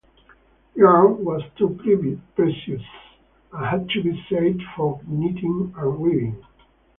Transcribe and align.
Yarn 0.73 1.23
was 1.23 1.43
too 1.59 1.77
precious, 2.35 2.81
and 3.53 3.65
had 3.67 3.87
to 3.87 4.01
be 4.01 4.19
saved 4.31 4.63
for 4.75 4.99
knitting 5.05 5.71
and 5.77 5.99
weaving. 5.99 6.43